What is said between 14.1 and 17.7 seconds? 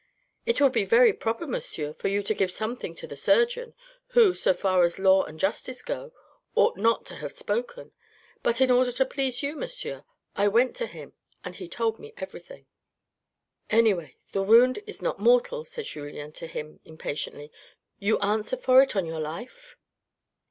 the wound is not mortal," said Julien to him impatiently,"